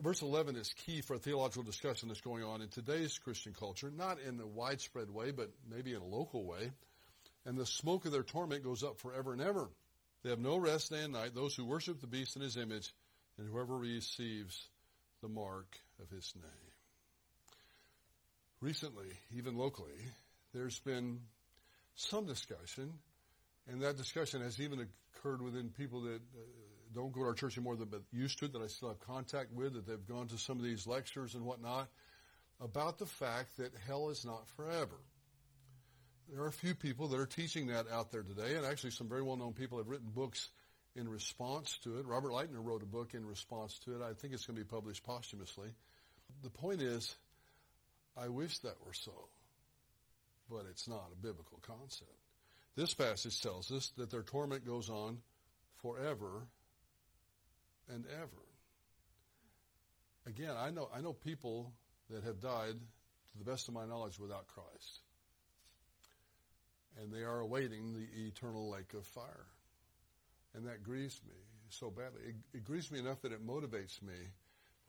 [0.00, 3.92] verse 11 is key for a theological discussion that's going on in today's Christian culture,
[3.94, 6.72] not in a widespread way, but maybe in a local way.
[7.46, 9.68] And the smoke of their torment goes up forever and ever.
[10.24, 12.92] They have no rest day and night, those who worship the beast in his image,
[13.38, 14.68] and whoever receives
[15.22, 16.67] the mark of his name
[18.60, 19.98] recently, even locally,
[20.52, 21.20] there's been
[21.94, 22.92] some discussion,
[23.68, 26.40] and that discussion has even occurred within people that uh,
[26.94, 29.74] don't go to our church anymore, but used to that I still have contact with,
[29.74, 31.88] that they've gone to some of these lectures and whatnot,
[32.60, 34.98] about the fact that hell is not forever.
[36.30, 39.08] There are a few people that are teaching that out there today, and actually some
[39.08, 40.48] very well-known people have written books
[40.96, 42.06] in response to it.
[42.06, 44.02] Robert Lightner wrote a book in response to it.
[44.02, 45.68] I think it's going to be published posthumously.
[46.42, 47.14] The point is,
[48.20, 49.28] I wish that were so,
[50.50, 52.10] but it's not a biblical concept.
[52.74, 55.18] This passage tells us that their torment goes on
[55.82, 56.46] forever
[57.88, 58.44] and ever.
[60.26, 61.72] Again, I know, I know people
[62.10, 65.00] that have died, to the best of my knowledge, without Christ.
[67.00, 69.46] And they are awaiting the eternal lake of fire.
[70.54, 71.34] And that grieves me
[71.70, 72.20] so badly.
[72.28, 74.14] It, it grieves me enough that it motivates me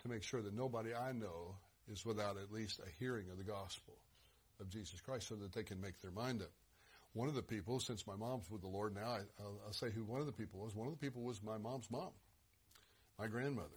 [0.01, 1.55] to make sure that nobody I know
[1.91, 3.95] is without at least a hearing of the gospel
[4.59, 6.51] of Jesus Christ so that they can make their mind up.
[7.13, 10.03] One of the people, since my mom's with the Lord now, I, will say who
[10.03, 10.75] one of the people was.
[10.75, 12.11] One of the people was my mom's mom,
[13.17, 13.69] my grandmother.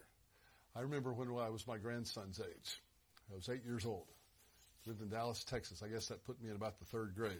[0.75, 2.81] I remember when I was my grandson's age.
[3.31, 4.07] I was eight years old.
[4.85, 5.81] Lived in Dallas, Texas.
[5.83, 7.37] I guess that put me in about the third grade.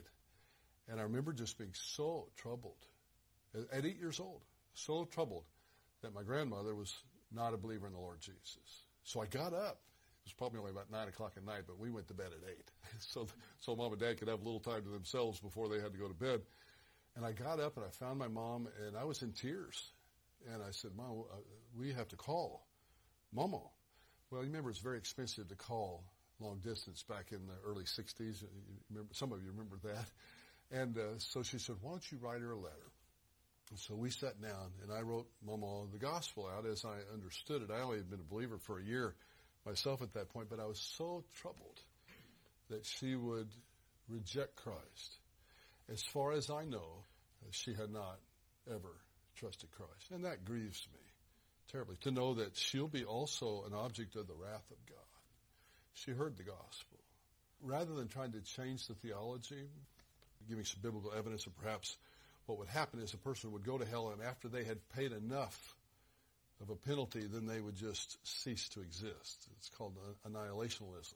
[0.89, 2.85] And I remember just being so troubled
[3.55, 4.41] at eight years old,
[4.73, 5.45] so troubled
[6.01, 6.93] that my grandmother was
[7.31, 8.83] not a believer in the Lord Jesus.
[9.03, 9.79] So I got up
[10.23, 12.49] it was probably only about nine o'clock at night, but we went to bed at
[12.49, 12.71] eight.
[12.99, 13.27] so,
[13.59, 15.99] so mom and dad could have a little time to themselves before they had to
[15.99, 16.41] go to bed.
[17.17, 19.91] And I got up and I found my mom and I was in tears.
[20.51, 21.35] And I said, Mom, uh,
[21.77, 22.65] we have to call
[23.35, 23.69] Momo.
[24.31, 26.03] Well, you remember it's very expensive to call
[26.39, 28.43] long distance back in the early 60s.
[28.89, 30.05] Remember, some of you remember that.
[30.71, 32.91] And uh, so she said, why don't you write her a letter?
[33.69, 37.61] And so we sat down and I wrote Momo the gospel out as I understood
[37.61, 37.69] it.
[37.71, 39.15] I only had been a believer for a year
[39.65, 41.79] myself at that point, but I was so troubled
[42.69, 43.49] that she would
[44.09, 45.17] reject Christ.
[45.91, 47.03] As far as I know,
[47.51, 48.19] she had not
[48.69, 48.95] ever
[49.35, 50.11] trusted Christ.
[50.11, 50.99] And that grieves me
[51.71, 54.97] terribly to know that she'll be also an object of the wrath of God.
[55.93, 56.99] She heard the gospel.
[57.61, 59.69] Rather than trying to change the theology,
[60.49, 61.97] giving some biblical evidence, of perhaps
[62.45, 65.13] what would happen is a person would go to hell and after they had paid
[65.13, 65.75] enough
[66.63, 69.47] of a penalty, then they would just cease to exist.
[69.57, 69.93] It's called
[70.27, 71.13] annihilationism.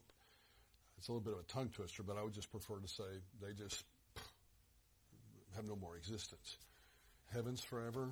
[0.98, 3.04] It's a little bit of a tongue twister, but I would just prefer to say
[3.42, 3.84] they just
[5.56, 6.58] have no more existence.
[7.34, 8.10] Heaven's forever,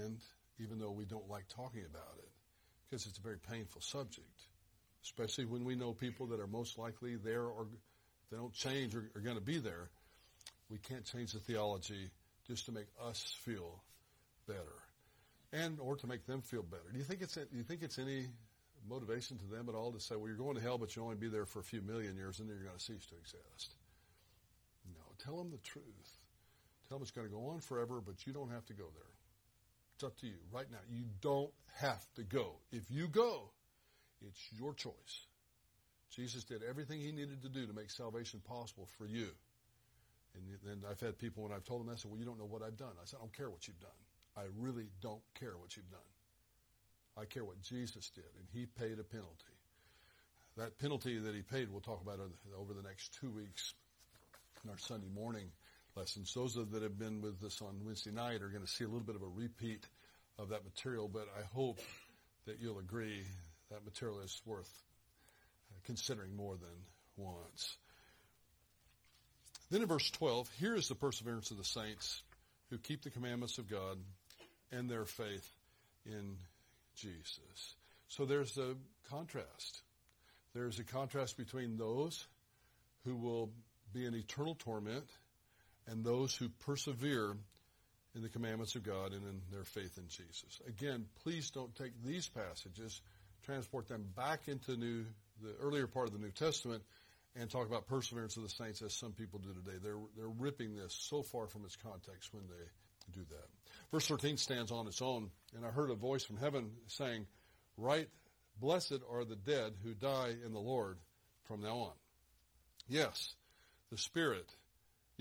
[0.00, 0.18] and
[0.58, 2.28] even though we don't like talking about it,
[2.88, 4.42] because it's a very painful subject,
[5.02, 7.66] especially when we know people that are most likely there or
[8.30, 9.88] they don't change or are going to be there,
[10.70, 12.10] we can't change the theology
[12.46, 13.82] just to make us feel
[14.46, 14.82] better
[15.52, 16.90] and or to make them feel better.
[16.92, 18.26] Do you think it's do you think it's any
[18.88, 21.16] motivation to them at all to say, well, you're going to hell, but you'll only
[21.16, 23.74] be there for a few million years, and then you're going to cease to exist?
[24.92, 25.84] No, tell them the truth.
[26.88, 29.12] Tell them it's going to go on forever, but you don't have to go there.
[29.94, 30.78] It's up to you right now.
[30.90, 32.56] You don't have to go.
[32.72, 33.50] If you go,
[34.26, 35.26] it's your choice.
[36.10, 39.28] Jesus did everything he needed to do to make salvation possible for you.
[40.34, 42.46] And then I've had people when I've told them that, said, well, you don't know
[42.46, 42.92] what I've done.
[43.00, 43.90] I said, I don't care what you've done.
[44.36, 46.00] I really don't care what you've done.
[47.16, 49.52] I care what Jesus did, and he paid a penalty.
[50.56, 52.20] That penalty that he paid, we'll talk about
[52.58, 53.74] over the next two weeks
[54.64, 55.50] in our Sunday morning
[55.94, 56.32] lessons.
[56.34, 59.06] Those that have been with us on Wednesday night are going to see a little
[59.06, 59.86] bit of a repeat
[60.38, 61.80] of that material, but I hope
[62.46, 63.22] that you'll agree
[63.70, 64.70] that material is worth
[65.84, 66.68] considering more than
[67.16, 67.76] once.
[69.70, 72.22] Then in verse 12, here is the perseverance of the saints
[72.70, 73.98] who keep the commandments of God
[74.72, 75.48] and their faith
[76.04, 76.36] in
[76.96, 77.76] Jesus.
[78.08, 78.74] So there's a
[79.10, 79.80] contrast.
[80.54, 82.26] There's a contrast between those
[83.04, 83.50] who will
[83.92, 85.06] be in eternal torment
[85.86, 87.36] and those who persevere
[88.14, 90.60] in the commandments of God and in their faith in Jesus.
[90.68, 93.00] Again, please don't take these passages,
[93.44, 95.04] transport them back into new,
[95.42, 96.82] the earlier part of the New Testament,
[97.34, 99.78] and talk about perseverance of the saints as some people do today.
[99.82, 102.64] They're, they're ripping this so far from its context when they
[103.12, 103.48] do that.
[103.90, 107.26] Verse 13 stands on its own, and I heard a voice from heaven saying,
[107.76, 108.08] Right,
[108.60, 110.98] blessed are the dead who die in the Lord
[111.44, 111.92] from now on.
[112.88, 113.34] Yes,
[113.90, 114.46] the Spirit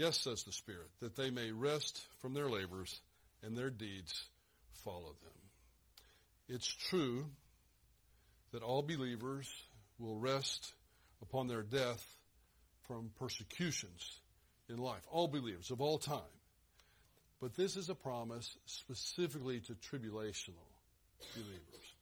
[0.01, 3.01] Yes, says the Spirit, that they may rest from their labors
[3.43, 4.25] and their deeds
[4.84, 5.32] follow them.
[6.47, 7.25] It's true
[8.51, 9.47] that all believers
[9.99, 10.73] will rest
[11.21, 12.04] upon their death
[12.88, 14.19] from persecutions
[14.69, 15.04] in life.
[15.12, 16.21] All believers of all time.
[17.41, 20.67] But this is a promise specifically to tribulational
[21.34, 21.95] believers.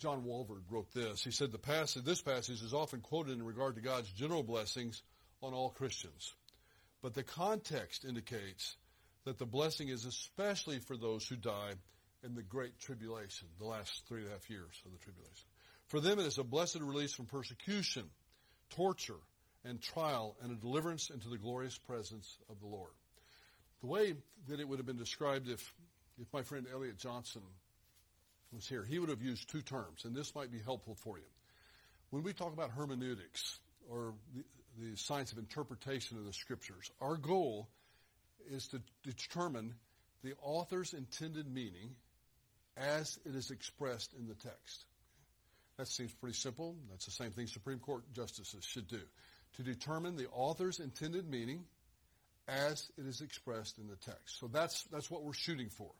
[0.00, 1.22] John Walvoord wrote this.
[1.22, 5.02] He said the passage, this passage is often quoted in regard to God's general blessings
[5.42, 6.34] on all Christians.
[7.02, 8.76] But the context indicates
[9.24, 11.72] that the blessing is especially for those who die
[12.24, 15.46] in the great tribulation, the last three and a half years of the tribulation.
[15.86, 18.04] For them it is a blessed release from persecution,
[18.70, 19.20] torture,
[19.64, 22.92] and trial, and a deliverance into the glorious presence of the Lord.
[23.80, 24.14] The way
[24.48, 25.74] that it would have been described if,
[26.20, 27.42] if my friend Elliott Johnson
[28.52, 31.24] was here, he would have used two terms, and this might be helpful for you.
[32.10, 34.44] When we talk about hermeneutics, or the,
[34.78, 36.90] the science of interpretation of the scriptures.
[37.00, 37.68] Our goal
[38.50, 39.74] is to determine
[40.22, 41.96] the author's intended meaning
[42.76, 44.84] as it is expressed in the text.
[45.76, 46.76] That seems pretty simple.
[46.90, 49.00] That's the same thing Supreme Court justices should do.
[49.56, 51.64] To determine the author's intended meaning
[52.50, 54.38] as it is expressed in the text.
[54.38, 55.90] So that's, that's what we're shooting for.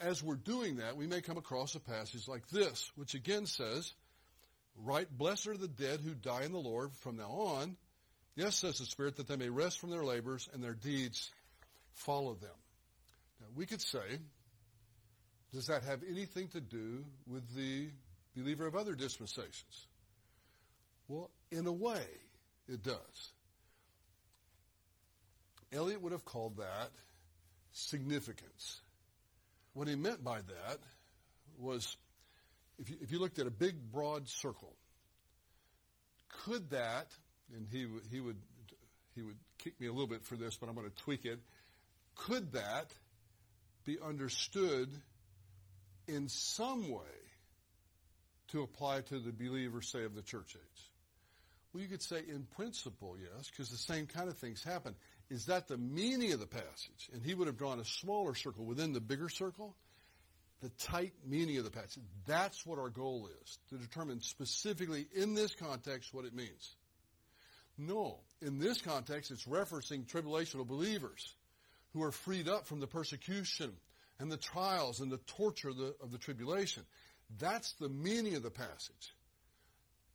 [0.00, 3.92] As we're doing that, we may come across a passage like this, which again says,
[4.76, 7.76] Right, blessed are the dead who die in the Lord from now on.
[8.34, 11.30] Yes, says the Spirit, that they may rest from their labors and their deeds
[11.92, 12.50] follow them.
[13.40, 14.20] Now, we could say,
[15.52, 17.88] does that have anything to do with the
[18.36, 19.86] believer of other dispensations?
[21.08, 22.06] Well, in a way,
[22.68, 23.32] it does.
[25.72, 26.90] Elliott would have called that
[27.72, 28.80] significance.
[29.74, 30.78] What he meant by that
[31.58, 31.96] was
[32.78, 34.74] if you, if you looked at a big, broad circle,
[36.44, 37.06] could that,
[37.54, 38.36] and he, he, would,
[39.14, 41.38] he would kick me a little bit for this, but I'm going to tweak it,
[42.14, 42.92] could that
[43.84, 44.88] be understood
[46.08, 47.00] in some way
[48.48, 50.82] to apply to the believer, say, of the church age?
[51.72, 54.94] Well, you could say in principle, yes, because the same kind of things happen.
[55.30, 57.08] Is that the meaning of the passage?
[57.12, 59.76] And he would have drawn a smaller circle within the bigger circle
[60.60, 62.02] the tight meaning of the passage.
[62.26, 66.74] That's what our goal is, to determine specifically in this context what it means.
[67.78, 71.34] No, in this context, it's referencing tribulational believers
[71.94, 73.72] who are freed up from the persecution
[74.18, 76.82] and the trials and the torture of the, of the tribulation.
[77.38, 79.14] That's the meaning of the passage.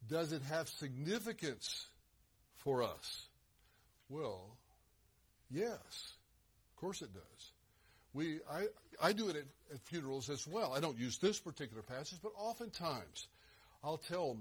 [0.07, 1.87] Does it have significance
[2.57, 3.25] for us?
[4.09, 4.55] Well,
[5.49, 6.13] yes,
[6.71, 7.51] of course it does.
[8.13, 8.67] We, I,
[9.01, 10.73] I do it at, at funerals as well.
[10.73, 13.27] I don't use this particular passage, but oftentimes
[13.83, 14.37] I'll tell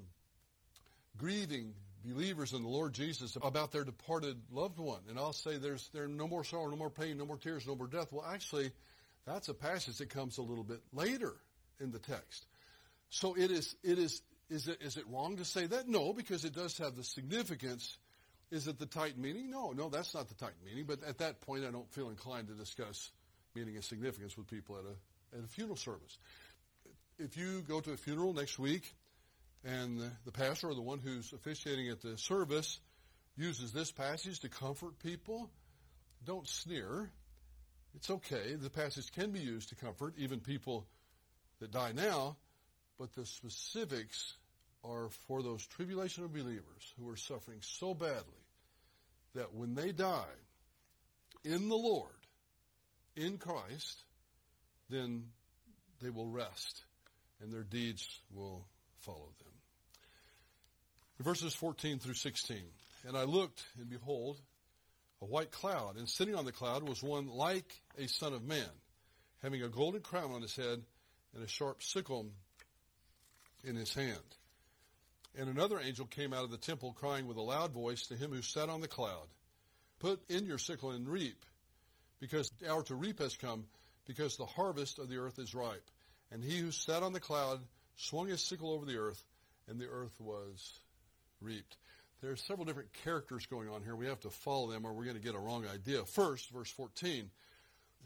[1.17, 5.01] grieving believers in the Lord Jesus about their departed loved one.
[5.09, 7.75] And I'll say there's there no more sorrow, no more pain, no more tears, no
[7.75, 8.12] more death.
[8.12, 8.73] Well, actually,
[9.27, 11.35] that's a passage that comes a little bit later
[11.81, 12.47] in the text.
[13.11, 15.88] So it is, it is, is it, is it wrong to say that?
[15.88, 17.96] No, because it does have the significance.
[18.55, 19.50] Is it the tight meaning?
[19.50, 20.85] No, no, that's not the tight meaning.
[20.87, 23.11] But at that point, I don't feel inclined to discuss
[23.52, 26.17] meaning and significance with people at a, at a funeral service.
[27.19, 28.94] If you go to a funeral next week
[29.65, 32.79] and the, the pastor or the one who's officiating at the service
[33.37, 35.50] uses this passage to comfort people,
[36.25, 37.11] don't sneer.
[37.96, 38.55] It's okay.
[38.55, 40.87] The passage can be used to comfort even people
[41.59, 42.37] that die now,
[43.00, 44.35] but the specifics
[44.85, 48.44] are for those tribulational believers who are suffering so badly
[49.35, 50.24] that when they die
[51.44, 52.10] in the Lord,
[53.16, 54.02] in Christ,
[54.90, 55.24] then
[56.02, 56.85] they will rest
[57.40, 58.66] and their deeds will
[59.00, 59.52] follow them.
[61.20, 62.58] Verses 14 through 16.
[63.06, 64.38] And I looked, and behold,
[65.22, 68.68] a white cloud, and sitting on the cloud was one like a son of man,
[69.42, 70.82] having a golden crown on his head
[71.35, 72.26] and a sharp sickle
[73.62, 74.18] in his hand.
[75.37, 78.30] And another angel came out of the temple crying with a loud voice to him
[78.30, 79.26] who sat on the cloud,
[79.98, 81.44] Put in your sickle and reap,
[82.20, 83.64] because the hour to reap has come,
[84.06, 85.90] because the harvest of the earth is ripe.
[86.30, 87.60] And he who sat on the cloud
[87.96, 89.22] swung his sickle over the earth,
[89.68, 90.78] and the earth was
[91.40, 91.76] reaped.
[92.20, 93.94] There are several different characters going on here.
[93.94, 96.04] We have to follow them or we're going to get a wrong idea.
[96.06, 97.30] First, verse 14.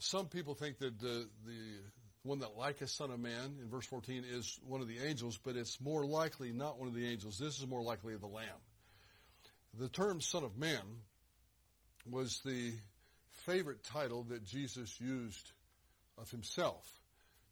[0.01, 1.81] Some people think that the, the
[2.29, 5.39] one that like a son of man in verse 14 is one of the angels,
[5.43, 7.39] but it's more likely not one of the angels.
[7.39, 8.47] This is more likely the lamb.
[9.79, 10.83] The term son of man
[12.11, 12.73] was the
[13.47, 15.51] favorite title that Jesus used
[16.19, 16.87] of himself.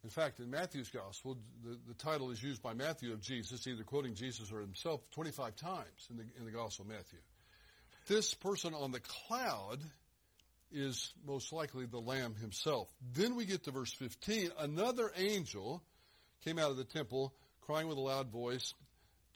[0.04, 3.82] In fact, in Matthew's gospel, the, the title is used by Matthew of Jesus, either
[3.82, 7.18] quoting Jesus or himself 25 times in the, in the gospel of Matthew.
[8.06, 9.80] This person on the cloud
[10.72, 12.88] is most likely the Lamb himself.
[13.14, 14.50] Then we get to verse 15.
[14.58, 15.82] Another angel
[16.44, 18.74] came out of the temple, crying with a loud voice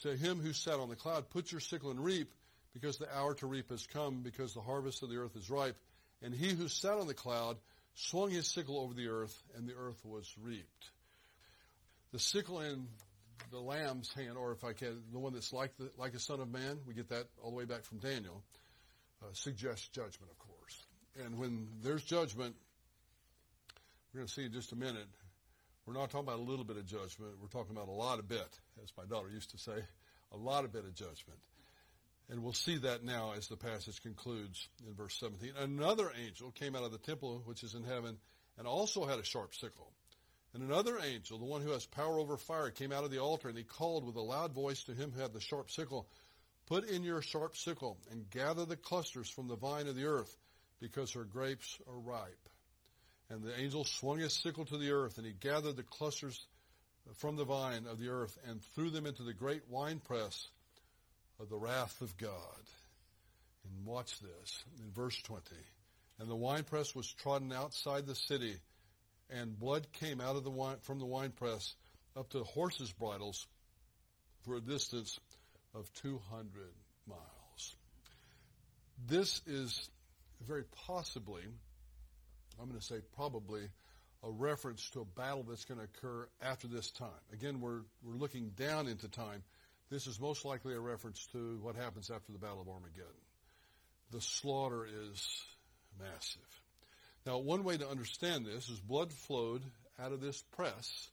[0.02, 2.32] to him who sat on the cloud, Put your sickle and reap,
[2.72, 5.76] because the hour to reap has come, because the harvest of the earth is ripe.
[6.22, 7.56] And he who sat on the cloud
[7.94, 10.90] swung his sickle over the earth, and the earth was reaped.
[12.12, 12.88] The sickle in
[13.50, 16.40] the lamb's hand, or if I can, the one that's like the, like a son
[16.40, 18.42] of man, we get that all the way back from Daniel,
[19.22, 20.49] uh, suggests judgment, of course.
[21.24, 22.54] And when there's judgment,
[24.12, 25.08] we're going to see in just a minute,
[25.86, 27.32] we're not talking about a little bit of judgment.
[27.40, 28.48] We're talking about a lot of bit,
[28.82, 29.78] as my daughter used to say,
[30.32, 31.40] a lot of bit of judgment.
[32.28, 35.52] And we'll see that now as the passage concludes in verse 17.
[35.58, 38.18] Another angel came out of the temple which is in heaven
[38.56, 39.90] and also had a sharp sickle.
[40.54, 43.48] And another angel, the one who has power over fire, came out of the altar
[43.48, 46.08] and he called with a loud voice to him who had the sharp sickle,
[46.66, 50.36] Put in your sharp sickle and gather the clusters from the vine of the earth
[50.80, 52.48] because her grapes are ripe.
[53.28, 56.46] And the angel swung his sickle to the earth and he gathered the clusters
[57.16, 60.48] from the vine of the earth and threw them into the great winepress
[61.40, 62.30] of the wrath of God.
[63.64, 65.42] And watch this in verse 20.
[66.18, 68.56] And the winepress was trodden outside the city,
[69.30, 71.74] and blood came out of the wine, from the winepress
[72.16, 73.46] up to horses' bridles
[74.42, 75.18] for a distance
[75.74, 76.50] of 200
[77.06, 77.76] miles.
[79.06, 79.88] This is
[80.46, 81.42] very possibly,
[82.60, 83.68] I'm going to say probably,
[84.22, 87.08] a reference to a battle that's going to occur after this time.
[87.32, 89.42] Again, we're, we're looking down into time.
[89.90, 93.06] This is most likely a reference to what happens after the Battle of Armageddon.
[94.12, 95.26] The slaughter is
[95.98, 96.42] massive.
[97.26, 99.62] Now, one way to understand this is blood flowed
[99.98, 101.08] out of this press,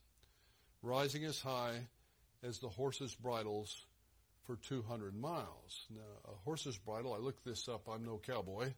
[0.82, 1.80] rising as high
[2.43, 3.86] as the horses' bridles
[4.45, 5.86] for 200 miles.
[5.93, 8.73] Now, a horse's bridle, I looked this up, I'm no cowboy,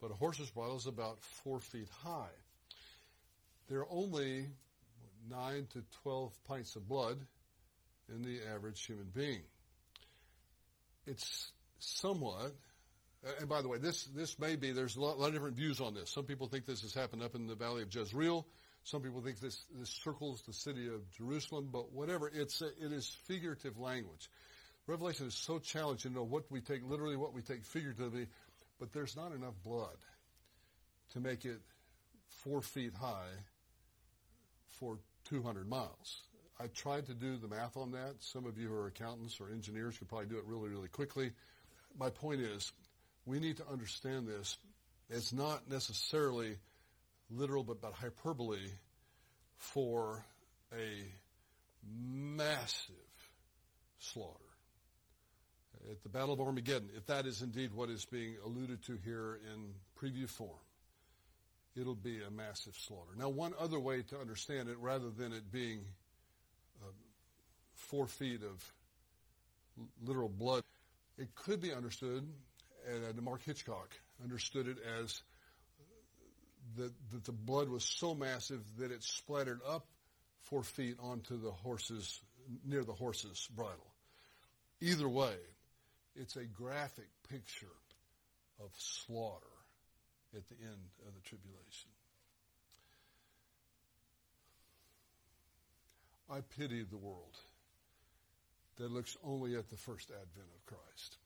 [0.00, 2.34] but a horse's bridle is about four feet high.
[3.68, 4.46] There are only
[5.30, 7.18] 9 to 12 pints of blood
[8.08, 9.42] in the average human being.
[11.06, 12.52] It's somewhat,
[13.40, 15.56] and by the way, this, this may be, there's a lot, a lot, of different
[15.56, 16.10] views on this.
[16.10, 18.46] Some people think this has happened up in the valley of Jezreel.
[18.84, 22.92] Some people think this, this circles the city of Jerusalem, but whatever, it's a, it
[22.92, 24.30] is figurative language.
[24.86, 28.28] Revelation is so challenging to know what we take literally, what we take figuratively,
[28.78, 29.96] but there's not enough blood
[31.12, 31.60] to make it
[32.28, 33.32] four feet high
[34.68, 34.98] for
[35.28, 36.22] 200 miles.
[36.58, 38.14] I tried to do the math on that.
[38.20, 41.32] Some of you who are accountants or engineers could probably do it really, really quickly.
[41.98, 42.72] My point is,
[43.26, 44.56] we need to understand this.
[45.10, 46.56] It's not necessarily
[47.30, 48.70] literal, but about hyperbole
[49.56, 50.24] for
[50.72, 51.04] a
[51.84, 52.94] massive
[53.98, 54.45] slaughter.
[55.88, 59.38] At the Battle of Armageddon, if that is indeed what is being alluded to here
[59.52, 60.50] in preview form,
[61.80, 63.10] it'll be a massive slaughter.
[63.16, 65.80] Now, one other way to understand it, rather than it being
[66.82, 66.90] uh,
[67.74, 68.72] four feet of
[70.04, 70.62] literal blood.
[71.18, 72.26] It could be understood,
[72.88, 73.88] and uh, Mark Hitchcock
[74.22, 75.22] understood it as
[76.76, 79.86] that, that the blood was so massive that it splattered up
[80.42, 82.20] four feet onto the horse's,
[82.64, 83.92] near the horse's bridle.
[84.80, 85.34] Either way,
[86.20, 87.66] it's a graphic picture
[88.60, 89.46] of slaughter
[90.34, 91.90] at the end of the tribulation.
[96.30, 97.36] I pity the world
[98.78, 101.16] that looks only at the first advent of Christ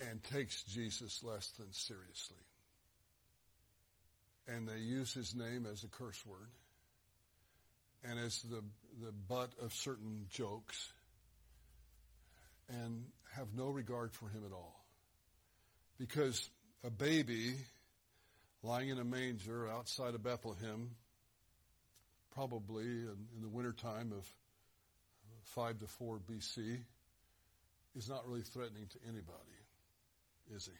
[0.00, 2.36] and takes Jesus less than seriously.
[4.48, 6.48] And they use his name as a curse word
[8.02, 8.62] and as the,
[9.04, 10.92] the butt of certain jokes
[12.70, 13.04] and
[13.36, 14.84] have no regard for him at all.
[15.98, 16.48] Because
[16.84, 17.54] a baby
[18.62, 20.90] lying in a manger outside of Bethlehem,
[22.34, 24.26] probably in, the wintertime of
[25.54, 26.78] 5 to 4 BC,
[27.96, 29.58] is not really threatening to anybody,
[30.54, 30.78] is he?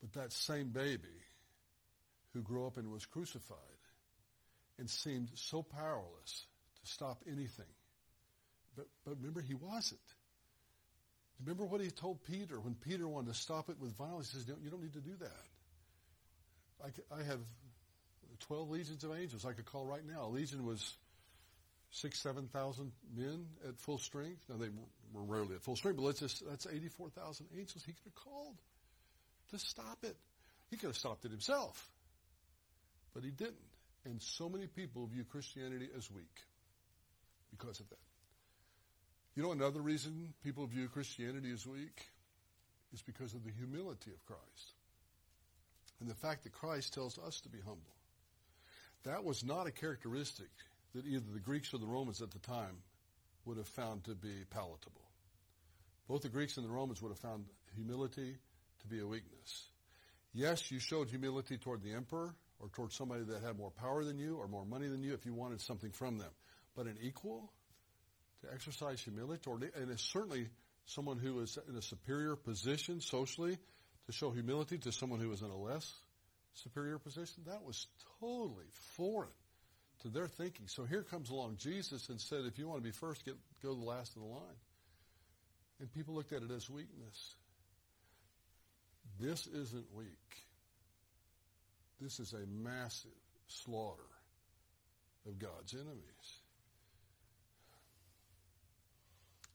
[0.00, 1.22] But that same baby
[2.32, 3.58] who grew up and was crucified
[4.78, 6.46] and seemed so powerless
[6.84, 7.64] to stop anything.
[8.76, 10.00] But, but remember, he wasn't.
[11.40, 14.30] Remember what he told Peter when Peter wanted to stop it with violence?
[14.32, 15.44] He says, You don't need to do that.
[16.84, 17.40] I, I have
[18.40, 20.26] 12 legions of angels I could call right now.
[20.26, 20.96] A legion was
[21.90, 24.42] six, 7,000 men at full strength.
[24.48, 24.68] Now, they
[25.12, 28.56] were rarely at full strength, but let's just, that's 84,000 angels he could have called
[29.50, 30.16] to stop it.
[30.70, 31.90] He could have stopped it himself,
[33.14, 33.54] but he didn't.
[34.04, 36.40] And so many people view Christianity as weak
[37.50, 38.13] because of that.
[39.34, 42.06] You know, another reason people view Christianity as weak
[42.92, 44.72] is because of the humility of Christ.
[46.00, 47.80] And the fact that Christ tells us to be humble.
[49.04, 50.50] That was not a characteristic
[50.94, 52.76] that either the Greeks or the Romans at the time
[53.44, 55.02] would have found to be palatable.
[56.08, 58.36] Both the Greeks and the Romans would have found humility
[58.80, 59.64] to be a weakness.
[60.32, 64.18] Yes, you showed humility toward the emperor or toward somebody that had more power than
[64.18, 66.30] you or more money than you if you wanted something from them.
[66.76, 67.52] But an equal,
[68.44, 70.48] to exercise humility toward, and it's certainly
[70.86, 73.58] someone who is in a superior position socially,
[74.06, 75.90] to show humility to someone who is in a less
[76.54, 77.86] superior position, that was
[78.20, 78.66] totally
[78.96, 79.30] foreign
[80.02, 80.66] to their thinking.
[80.68, 83.72] So here comes along Jesus and said, if you want to be first, get, go
[83.72, 84.60] to the last of the line.
[85.80, 87.34] And people looked at it as weakness.
[89.18, 90.06] This isn't weak.
[92.00, 93.10] This is a massive
[93.46, 94.02] slaughter
[95.26, 96.40] of God's enemies.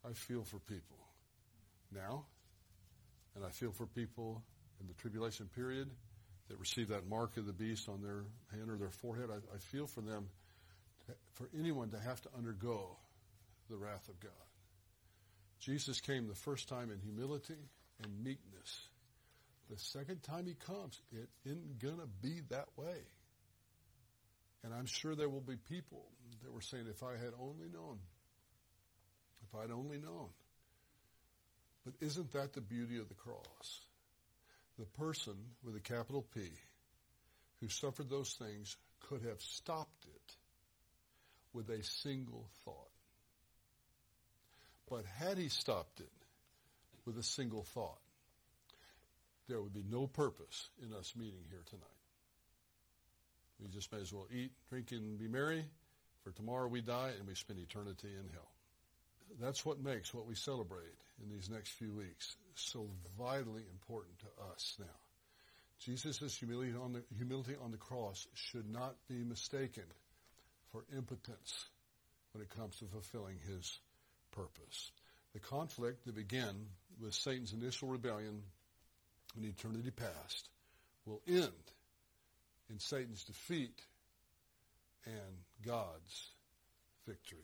[0.07, 0.97] I feel for people
[1.93, 2.25] now,
[3.35, 4.41] and I feel for people
[4.79, 5.89] in the tribulation period
[6.47, 9.29] that receive that mark of the beast on their hand or their forehead.
[9.29, 10.27] I, I feel for them,
[11.33, 12.97] for anyone to have to undergo
[13.69, 14.31] the wrath of God.
[15.59, 17.57] Jesus came the first time in humility
[18.03, 18.87] and meekness.
[19.69, 23.03] The second time he comes, it isn't going to be that way.
[24.63, 26.05] And I'm sure there will be people
[26.43, 27.99] that were saying, if I had only known,
[29.43, 30.29] if I'd only known.
[31.85, 33.81] But isn't that the beauty of the cross?
[34.77, 36.41] The person with a capital P
[37.59, 40.35] who suffered those things could have stopped it
[41.53, 42.89] with a single thought.
[44.89, 46.11] But had he stopped it
[47.05, 47.99] with a single thought,
[49.47, 51.85] there would be no purpose in us meeting here tonight.
[53.61, 55.65] We just may as well eat, drink, and be merry,
[56.23, 58.51] for tomorrow we die and we spend eternity in hell.
[59.39, 64.53] That's what makes what we celebrate in these next few weeks so vitally important to
[64.53, 64.85] us now.
[65.79, 69.83] Jesus' humility on the, humility on the cross should not be mistaken
[70.71, 71.65] for impotence
[72.33, 73.79] when it comes to fulfilling his
[74.31, 74.91] purpose.
[75.33, 76.55] The conflict that began
[77.01, 78.41] with Satan's initial rebellion
[79.37, 80.49] in eternity past
[81.05, 81.53] will end
[82.69, 83.81] in Satan's defeat
[85.05, 85.15] and
[85.65, 86.31] God's
[87.07, 87.39] victory.